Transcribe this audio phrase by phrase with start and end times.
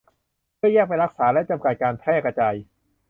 [0.57, 2.55] เพื่อแยกไปรักษาและจำกัดการแพร่กระจาย